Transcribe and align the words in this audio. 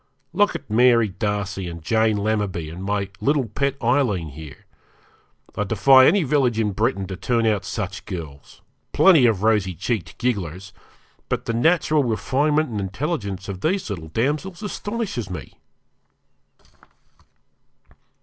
Look 0.33 0.55
at 0.55 0.67
Mary 0.67 1.09
Darcy 1.09 1.69
and 1.69 1.83
Jane 1.83 2.17
Lammerby, 2.17 2.71
and 2.71 2.83
my 2.83 3.09
little 3.19 3.45
pet 3.47 3.75
Aileen 3.83 4.29
here. 4.29 4.65
I 5.55 5.63
defy 5.63 6.07
any 6.07 6.23
village 6.23 6.57
in 6.59 6.71
Britain 6.71 7.05
to 7.05 7.15
turn 7.15 7.45
out 7.45 7.63
such 7.65 8.05
girls 8.05 8.61
plenty 8.93 9.27
of 9.27 9.43
rosy 9.43 9.75
cheeked 9.75 10.17
gigglers 10.17 10.73
but 11.29 11.45
the 11.45 11.53
natural 11.53 12.03
refinement 12.03 12.69
and 12.69 12.79
intelligence 12.79 13.47
of 13.47 13.61
these 13.61 13.91
little 13.91 14.07
damsels 14.07 14.63
astonishes 14.63 15.29
me.' 15.29 15.53